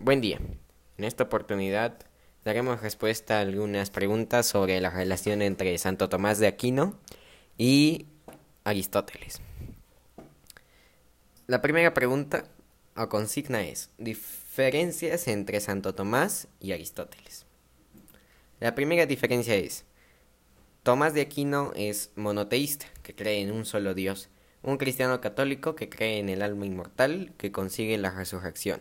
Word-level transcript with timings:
Buen 0.00 0.20
día. 0.20 0.38
En 0.96 1.04
esta 1.04 1.24
oportunidad 1.24 1.98
daremos 2.44 2.80
respuesta 2.82 3.38
a 3.38 3.40
algunas 3.40 3.90
preguntas 3.90 4.46
sobre 4.46 4.80
la 4.80 4.90
relación 4.90 5.42
entre 5.42 5.76
Santo 5.76 6.08
Tomás 6.08 6.38
de 6.38 6.46
Aquino 6.46 6.96
y 7.56 8.06
Aristóteles. 8.62 9.40
La 11.48 11.60
primera 11.62 11.94
pregunta 11.94 12.44
o 12.96 13.08
consigna 13.08 13.62
es 13.62 13.90
diferencias 13.98 15.26
entre 15.26 15.58
Santo 15.58 15.96
Tomás 15.96 16.46
y 16.60 16.70
Aristóteles. 16.70 17.44
La 18.60 18.76
primera 18.76 19.04
diferencia 19.04 19.56
es 19.56 19.84
Tomás 20.84 21.12
de 21.12 21.22
Aquino 21.22 21.72
es 21.74 22.12
monoteísta, 22.14 22.86
que 23.02 23.16
cree 23.16 23.42
en 23.42 23.50
un 23.50 23.64
solo 23.64 23.94
Dios, 23.94 24.30
un 24.62 24.78
cristiano 24.78 25.20
católico 25.20 25.74
que 25.74 25.88
cree 25.88 26.20
en 26.20 26.28
el 26.28 26.42
alma 26.42 26.66
inmortal 26.66 27.32
que 27.36 27.50
consigue 27.50 27.98
la 27.98 28.12
resurrección 28.12 28.80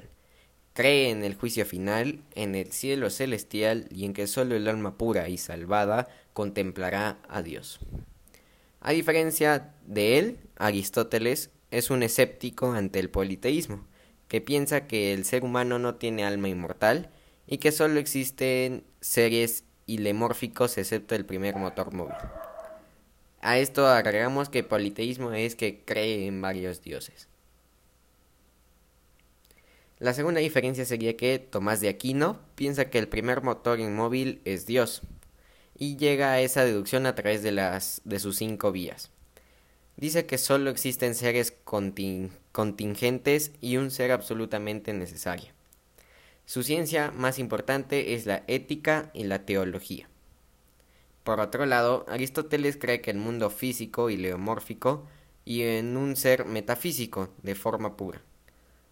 Cree 0.78 1.10
en 1.10 1.24
el 1.24 1.34
juicio 1.34 1.66
final, 1.66 2.22
en 2.36 2.54
el 2.54 2.72
cielo 2.72 3.10
celestial 3.10 3.88
y 3.90 4.06
en 4.06 4.14
que 4.14 4.28
solo 4.28 4.56
el 4.56 4.68
alma 4.68 4.96
pura 4.96 5.28
y 5.28 5.40
salvada 5.40 6.08
contemplará 6.34 7.18
a 7.28 7.42
Dios. 7.42 7.80
A 8.80 8.92
diferencia 8.92 9.74
de 9.88 10.20
él, 10.20 10.38
Aristóteles 10.56 11.50
es 11.72 11.90
un 11.90 12.04
escéptico 12.04 12.74
ante 12.74 13.00
el 13.00 13.10
politeísmo, 13.10 13.88
que 14.28 14.40
piensa 14.40 14.86
que 14.86 15.16
el 15.16 15.26
ser 15.26 15.44
humano 15.44 15.80
no 15.80 15.96
tiene 15.96 16.24
alma 16.24 16.48
inmortal 16.48 17.10
y 17.48 17.58
que 17.58 17.72
solo 17.72 18.00
existen 18.00 18.84
seres 19.02 19.64
ilemórficos 19.88 20.78
excepto 20.78 21.16
el 21.16 21.26
primer 21.26 21.56
motor 21.56 21.92
móvil. 21.92 22.14
A 23.42 23.58
esto 23.58 23.88
agregamos 23.88 24.50
que 24.50 24.64
politeísmo 24.64 25.32
es 25.32 25.56
que 25.56 25.84
cree 25.84 26.28
en 26.28 26.40
varios 26.40 26.84
dioses. 26.84 27.30
La 30.00 30.14
segunda 30.14 30.42
diferencia 30.42 30.86
sería 30.86 31.18
que 31.18 31.40
Tomás 31.40 31.82
de 31.82 31.90
Aquino 31.90 32.40
piensa 32.54 32.92
que 32.92 33.00
el 33.00 33.08
primer 33.08 33.42
motor 33.42 33.80
inmóvil 33.80 34.42
es 34.46 34.68
Dios 34.68 35.02
y 35.76 35.98
llega 35.98 36.32
a 36.32 36.40
esa 36.40 36.64
deducción 36.64 37.08
a 37.08 37.16
través 37.16 37.42
de, 37.42 37.52
las, 37.52 38.02
de 38.06 38.20
sus 38.20 38.38
cinco 38.38 38.72
vías. 38.72 39.10
Dice 39.96 40.28
que 40.28 40.38
solo 40.38 40.70
existen 40.70 41.16
seres 41.16 41.52
contingentes 41.64 43.52
y 43.60 43.78
un 43.78 43.90
ser 43.90 44.12
absolutamente 44.12 44.94
necesario. 44.94 45.52
Su 46.46 46.62
ciencia 46.62 47.12
más 47.12 47.40
importante 47.40 48.14
es 48.14 48.28
la 48.28 48.44
ética 48.46 49.10
y 49.16 49.24
la 49.24 49.46
teología. 49.46 50.08
Por 51.24 51.40
otro 51.40 51.66
lado, 51.66 52.06
Aristóteles 52.08 52.78
cree 52.78 53.02
que 53.02 53.10
el 53.10 53.18
mundo 53.18 53.50
físico 53.50 54.12
y 54.12 54.18
leomórfico 54.18 55.08
y 55.44 55.64
en 55.64 55.98
un 55.98 56.16
ser 56.16 56.46
metafísico 56.46 57.30
de 57.42 57.56
forma 57.56 57.98
pura. 57.98 58.22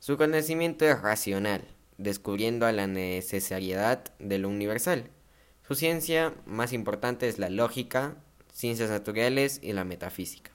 Su 0.06 0.18
conocimiento 0.18 0.86
es 0.86 1.02
racional, 1.02 1.64
descubriendo 1.98 2.72
la 2.72 2.86
necesariedad 2.86 4.04
de 4.20 4.38
lo 4.38 4.50
universal. 4.50 5.10
Su 5.68 5.74
ciencia 5.74 6.32
más 6.46 6.74
importante 6.74 7.28
es 7.28 7.40
la 7.40 7.50
lógica, 7.50 8.16
ciencias 8.54 8.92
naturales 8.92 9.60
y 9.64 9.74
la 9.74 9.84
metafísica. 9.84 10.52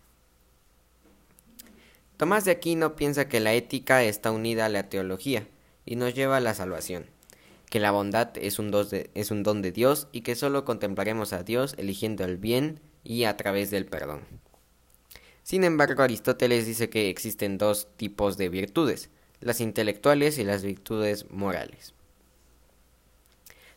Tomás 2.16 2.44
de 2.44 2.52
Aquino 2.52 2.94
piensa 2.94 3.28
que 3.28 3.40
la 3.40 3.52
ética 3.52 4.04
está 4.04 4.30
unida 4.30 4.66
a 4.66 4.68
la 4.68 4.88
teología 4.88 5.48
y 5.84 5.96
nos 5.96 6.14
lleva 6.14 6.36
a 6.36 6.40
la 6.40 6.54
salvación, 6.54 7.06
que 7.70 7.80
la 7.80 7.90
bondad 7.90 8.30
es 8.36 8.60
un, 8.60 8.70
es 9.14 9.30
un 9.32 9.42
don 9.42 9.62
de 9.62 9.72
Dios 9.72 10.06
y 10.12 10.20
que 10.20 10.36
solo 10.36 10.64
contemplaremos 10.64 11.32
a 11.32 11.42
Dios 11.42 11.74
eligiendo 11.76 12.24
el 12.24 12.36
bien 12.36 12.78
y 13.02 13.24
a 13.24 13.36
través 13.36 13.72
del 13.72 13.86
perdón. 13.86 14.20
Sin 15.42 15.64
embargo, 15.64 16.04
Aristóteles 16.04 16.66
dice 16.66 16.88
que 16.88 17.10
existen 17.10 17.58
dos 17.58 17.88
tipos 17.96 18.36
de 18.36 18.48
virtudes, 18.48 19.10
las 19.40 19.60
intelectuales 19.60 20.38
y 20.38 20.44
las 20.44 20.62
virtudes 20.62 21.30
morales. 21.30 21.94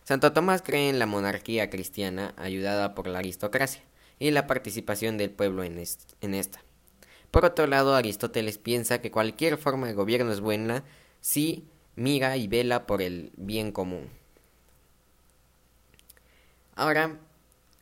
Santo 0.03 0.33
Tomás 0.33 0.61
cree 0.61 0.89
en 0.89 0.99
la 0.99 1.05
monarquía 1.05 1.69
cristiana 1.69 2.33
ayudada 2.37 2.93
por 2.93 3.07
la 3.07 3.19
aristocracia 3.19 3.83
y 4.19 4.31
la 4.31 4.47
participación 4.47 5.17
del 5.17 5.31
pueblo 5.31 5.63
en, 5.63 5.77
esta. 5.77 6.63
Por 7.31 7.45
otro 7.45 7.67
lado, 7.67 7.95
Aristóteles 7.95 8.57
piensa 8.57 9.01
que 9.01 9.11
cualquier 9.11 9.57
forma 9.57 9.87
de 9.87 9.93
gobierno 9.93 10.31
es 10.31 10.41
buena 10.41 10.83
si 11.21 11.65
mira 11.95 12.35
y 12.37 12.47
vela 12.47 12.85
por 12.85 13.01
el 13.01 13.31
bien 13.37 13.71
común. 13.71 14.09
Ahora 16.75 17.17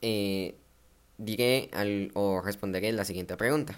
eh, 0.02 0.56
diré 1.18 1.70
o 2.14 2.42
responderé 2.42 2.92
la 2.92 3.06
siguiente 3.06 3.36
pregunta, 3.36 3.76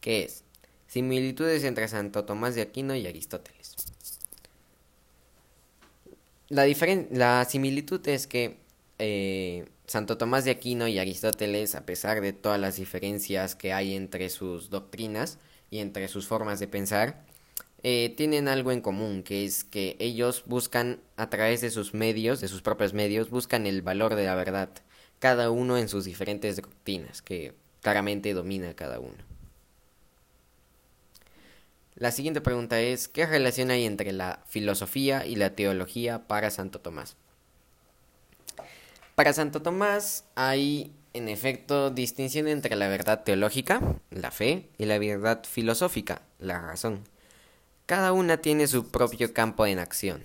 que 0.00 0.24
es, 0.24 0.44
Similitudes 0.90 1.62
entre 1.62 1.86
Santo 1.86 2.24
Tomás 2.24 2.56
de 2.56 2.62
Aquino 2.62 2.96
y 2.96 3.06
Aristóteles. 3.06 3.76
La, 6.48 6.66
la 7.12 7.44
similitud 7.44 8.08
es 8.08 8.26
que 8.26 8.56
eh, 8.98 9.66
Santo 9.86 10.18
Tomás 10.18 10.44
de 10.44 10.50
Aquino 10.50 10.88
y 10.88 10.98
Aristóteles, 10.98 11.76
a 11.76 11.86
pesar 11.86 12.20
de 12.20 12.32
todas 12.32 12.58
las 12.58 12.74
diferencias 12.74 13.54
que 13.54 13.72
hay 13.72 13.94
entre 13.94 14.28
sus 14.30 14.68
doctrinas 14.68 15.38
y 15.70 15.78
entre 15.78 16.08
sus 16.08 16.26
formas 16.26 16.58
de 16.58 16.66
pensar, 16.66 17.22
eh, 17.84 18.12
tienen 18.16 18.48
algo 18.48 18.72
en 18.72 18.80
común, 18.80 19.22
que 19.22 19.44
es 19.44 19.62
que 19.62 19.94
ellos 20.00 20.42
buscan, 20.46 20.98
a 21.16 21.30
través 21.30 21.60
de 21.60 21.70
sus 21.70 21.94
medios, 21.94 22.40
de 22.40 22.48
sus 22.48 22.62
propios 22.62 22.94
medios, 22.94 23.30
buscan 23.30 23.68
el 23.68 23.82
valor 23.82 24.16
de 24.16 24.24
la 24.24 24.34
verdad, 24.34 24.70
cada 25.20 25.52
uno 25.52 25.78
en 25.78 25.88
sus 25.88 26.04
diferentes 26.04 26.56
doctrinas, 26.56 27.22
que 27.22 27.54
claramente 27.80 28.34
domina 28.34 28.74
cada 28.74 28.98
uno. 28.98 29.29
La 32.00 32.12
siguiente 32.12 32.40
pregunta 32.40 32.80
es, 32.80 33.08
¿qué 33.08 33.26
relación 33.26 33.70
hay 33.70 33.84
entre 33.84 34.12
la 34.12 34.40
filosofía 34.46 35.26
y 35.26 35.36
la 35.36 35.54
teología 35.54 36.26
para 36.26 36.50
Santo 36.50 36.80
Tomás? 36.80 37.14
Para 39.14 39.34
Santo 39.34 39.60
Tomás 39.60 40.24
hay, 40.34 40.94
en 41.12 41.28
efecto, 41.28 41.90
distinción 41.90 42.48
entre 42.48 42.74
la 42.74 42.88
verdad 42.88 43.22
teológica, 43.22 43.82
la 44.08 44.30
fe, 44.30 44.70
y 44.78 44.86
la 44.86 44.98
verdad 44.98 45.44
filosófica, 45.44 46.22
la 46.38 46.58
razón. 46.58 47.04
Cada 47.84 48.12
una 48.12 48.38
tiene 48.38 48.66
su 48.66 48.90
propio 48.90 49.34
campo 49.34 49.66
en 49.66 49.78
acción. 49.78 50.22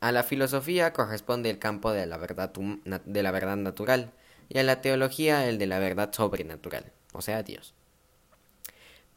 A 0.00 0.10
la 0.10 0.24
filosofía 0.24 0.92
corresponde 0.92 1.50
el 1.50 1.60
campo 1.60 1.92
de 1.92 2.06
la 2.06 2.16
verdad, 2.16 2.50
de 2.50 3.22
la 3.22 3.30
verdad 3.30 3.58
natural, 3.58 4.10
y 4.48 4.58
a 4.58 4.64
la 4.64 4.80
teología 4.80 5.48
el 5.48 5.56
de 5.58 5.68
la 5.68 5.78
verdad 5.78 6.12
sobrenatural, 6.12 6.90
o 7.12 7.22
sea, 7.22 7.44
Dios. 7.44 7.74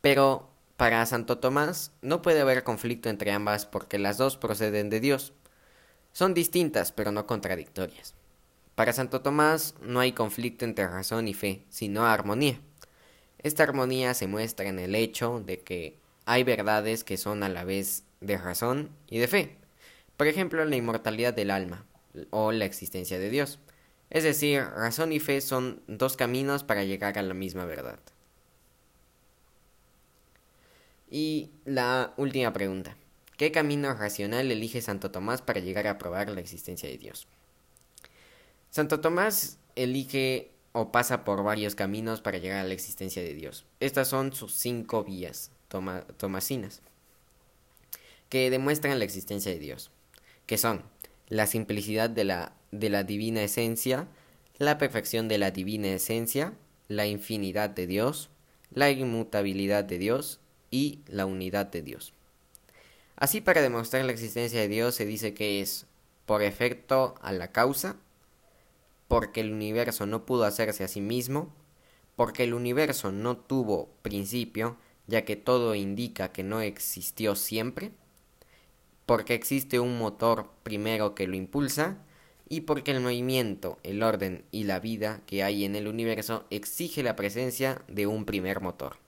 Pero 0.01 0.53
para 0.83 1.05
Santo 1.05 1.38
Tomás 1.38 1.94
no 2.01 2.21
puede 2.21 2.41
haber 2.41 2.66
conflicto 2.66 3.07
entre 3.07 3.31
ambas 3.31 3.66
porque 3.66 3.97
las 3.97 4.17
dos 4.17 4.35
proceden 4.35 4.89
de 4.89 4.99
Dios. 4.99 5.31
Son 6.11 6.33
distintas 6.33 6.91
pero 6.91 7.13
no 7.13 7.25
contradictorias. 7.25 8.16
Para 8.75 8.91
Santo 8.91 9.21
Tomás 9.21 9.75
no 9.81 10.01
hay 10.01 10.11
conflicto 10.11 10.66
entre 10.66 10.85
razón 10.85 11.29
y 11.29 11.33
fe, 11.33 11.63
sino 11.69 12.05
armonía. 12.05 12.59
Esta 13.38 13.63
armonía 13.63 14.13
se 14.13 14.27
muestra 14.27 14.67
en 14.67 14.77
el 14.77 14.94
hecho 14.94 15.41
de 15.45 15.61
que 15.61 16.01
hay 16.25 16.44
verdades 16.44 17.05
que 17.05 17.15
son 17.15 17.44
a 17.44 17.47
la 17.47 17.63
vez 17.63 18.03
de 18.19 18.38
razón 18.38 18.89
y 19.07 19.19
de 19.19 19.29
fe. 19.29 19.55
Por 20.17 20.27
ejemplo, 20.27 20.65
la 20.65 20.75
inmortalidad 20.75 21.33
del 21.33 21.51
alma 21.51 21.85
o 22.29 22.51
la 22.51 22.65
existencia 22.65 23.17
de 23.19 23.29
Dios. 23.29 23.57
Es 24.09 24.25
decir, 24.25 24.61
razón 24.61 25.13
y 25.13 25.21
fe 25.21 25.39
son 25.39 25.81
dos 25.88 26.17
caminos 26.17 26.65
para 26.65 26.83
llegar 26.83 27.17
a 27.17 27.21
la 27.21 27.33
misma 27.33 27.63
verdad. 27.63 28.00
Y 31.16 31.51
la 31.63 32.16
última 32.18 32.53
pregunta. 32.53 32.97
¿Qué 33.38 33.51
camino 33.51 33.94
racional 33.94 34.51
elige 34.51 34.81
Santo 34.81 35.12
Tomás 35.12 35.44
para 35.44 35.59
llegar 35.59 35.85
a 35.85 36.00
probar 36.00 36.28
la 36.31 36.41
existencia 36.41 36.90
de 36.90 36.97
Dios? 36.97 37.28
Santo 38.72 39.00
Tomás 39.00 39.59
elige 39.75 40.50
o 40.72 40.91
pasa 40.91 41.24
por 41.24 41.44
varios 41.44 41.75
caminos 41.75 42.22
para 42.22 42.40
llegar 42.40 42.66
a 42.66 42.68
la 42.68 42.74
existencia 42.74 43.22
de 43.22 43.35
Dios. 43.35 43.63
Estas 43.79 44.07
son 44.07 44.34
sus 44.34 44.56
cinco 44.56 45.03
vías 45.03 45.51
tomasinas 46.18 46.81
que 48.30 48.50
demuestran 48.50 48.97
la 48.97 49.06
existencia 49.06 49.51
de 49.51 49.59
Dios, 49.59 49.91
que 50.48 50.57
son 50.57 50.81
la 51.27 51.45
simplicidad 51.45 52.10
de 52.10 52.24
la, 52.24 52.54
de 52.71 52.89
la 52.89 53.04
divina 53.04 53.44
esencia, 53.44 54.07
la 54.57 54.80
perfección 54.80 55.27
de 55.27 55.38
la 55.38 55.51
divina 55.51 55.89
esencia, 55.89 56.56
la 56.88 57.06
infinidad 57.06 57.69
de 57.69 57.86
Dios, 57.86 58.31
la 58.71 58.89
inmutabilidad 58.89 59.83
de 59.83 60.00
Dios 60.00 60.39
y 60.74 61.02
la 61.06 61.28
unidad 61.28 61.68
de 61.68 61.84
Dios. 61.84 62.14
Así 63.16 63.42
para 63.42 63.62
demostrar 63.62 64.04
la 64.06 64.12
existencia 64.12 64.60
de 64.60 64.68
Dios 64.68 64.96
se 64.96 65.06
dice 65.06 65.36
que 65.36 65.62
es 65.62 65.86
por 66.25 66.42
efecto 66.42 67.14
a 67.22 67.31
la 67.31 67.52
causa, 67.52 67.96
porque 69.08 69.42
el 69.42 69.54
universo 69.54 70.08
no 70.08 70.25
pudo 70.25 70.46
hacerse 70.46 70.84
a 70.84 70.88
sí 70.88 71.00
mismo, 71.00 71.54
porque 72.16 72.44
el 72.44 72.56
universo 72.56 73.12
no 73.12 73.38
tuvo 73.38 73.88
principio, 74.02 74.78
ya 75.06 75.25
que 75.25 75.36
todo 75.36 75.75
indica 75.75 76.31
que 76.31 76.42
no 76.42 76.60
existió 76.60 77.36
siempre, 77.36 77.92
porque 79.06 79.36
existe 79.36 79.80
un 79.80 80.00
motor 80.00 80.50
primero 80.64 81.14
que 81.14 81.28
lo 81.28 81.36
impulsa, 81.36 82.00
y 82.50 82.62
porque 82.62 82.92
el 82.92 83.00
movimiento, 83.00 83.78
el 83.84 84.02
orden 84.02 84.44
y 84.50 84.64
la 84.64 84.80
vida 84.80 85.22
que 85.28 85.44
hay 85.44 85.66
en 85.66 85.75
el 85.75 85.88
universo 85.88 86.46
exige 86.50 87.04
la 87.04 87.16
presencia 87.16 87.84
de 87.88 88.08
un 88.08 88.25
primer 88.25 88.60
motor. 88.60 89.02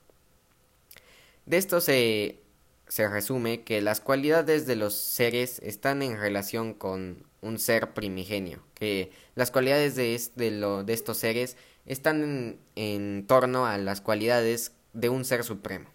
De 1.46 1.56
esto 1.56 1.80
se 1.80 2.40
se 2.88 3.08
resume 3.08 3.62
que 3.62 3.80
las 3.80 4.00
cualidades 4.00 4.66
de 4.66 4.76
los 4.76 4.94
seres 4.94 5.58
están 5.62 6.02
en 6.02 6.18
relación 6.18 6.72
con 6.72 7.26
un 7.40 7.58
ser 7.58 7.94
primigenio, 7.94 8.62
que 8.74 9.10
las 9.34 9.50
cualidades 9.50 9.96
de, 9.96 10.20
de, 10.36 10.84
de 10.84 10.92
estos 10.92 11.18
seres 11.18 11.56
están 11.84 12.22
en, 12.22 12.58
en 12.76 13.26
torno 13.26 13.66
a 13.66 13.76
las 13.78 14.00
cualidades 14.00 14.72
de 14.92 15.08
un 15.08 15.24
ser 15.24 15.42
supremo, 15.42 15.86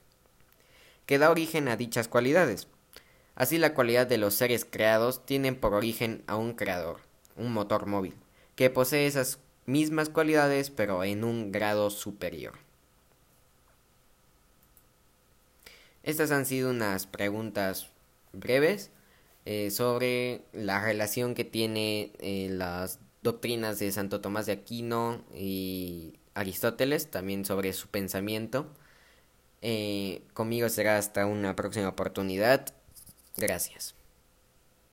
que 1.06 1.18
da 1.18 1.31
origen 1.31 1.68
a 1.68 1.77
dichas 1.77 2.07
cualidades. 2.07 2.68
Así 3.36 3.57
la 3.57 3.74
cualidad 3.74 4.07
de 4.07 4.18
los 4.18 4.33
seres 4.33 4.65
creados 4.69 5.25
tienen 5.25 5.56
por 5.56 5.74
origen 5.74 6.24
a 6.27 6.36
un 6.36 6.53
creador, 6.53 7.00
un 7.38 7.53
motor 7.53 7.86
móvil, 7.86 8.15
que 8.56 8.69
posee 8.69 9.07
esas 9.07 9.39
mismas 9.65 10.09
cualidades 10.09 10.69
pero 10.69 11.06
en 11.06 11.24
un 11.24 11.53
grado 11.53 11.89
superior. 11.89 12.53
Estas 16.03 16.31
han 16.31 16.45
sido 16.45 16.69
unas 16.71 17.06
preguntas 17.06 17.88
breves 18.33 18.92
eh, 19.45 19.71
sobre 19.71 20.44
la 20.53 20.83
relación 20.83 21.36
que 21.36 21.44
tiene 21.44 22.12
eh, 22.19 22.50
las 22.51 23.00
doctrinas 23.21 23.80
de 23.80 23.92
Santo 23.92 24.21
Tomás 24.21 24.45
de 24.45 24.53
Aquino 24.53 25.24
y 25.33 26.13
Aristóteles, 26.33 27.09
también 27.12 27.45
sobre 27.45 27.74
su 27.74 27.88
pensamiento. 27.88 28.68
Eh, 29.62 30.24
conmigo 30.33 30.69
será 30.69 30.98
hasta 30.98 31.25
una 31.25 31.56
próxima 31.56 31.89
oportunidad. 31.89 32.74
Gracias. 33.38 33.95